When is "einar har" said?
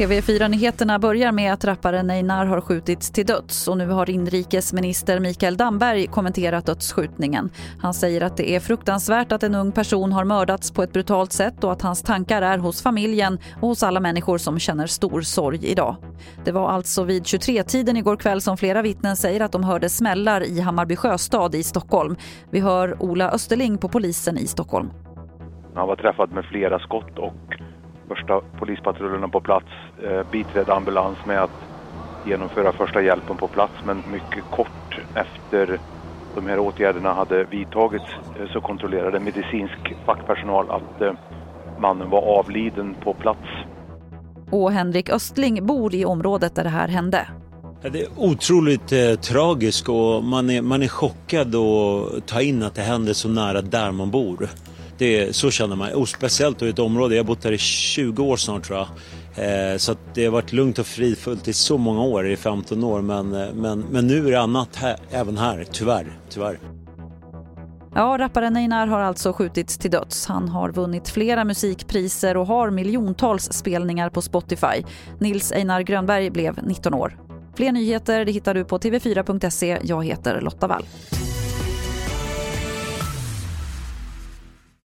2.10-2.60, 68.56-69.00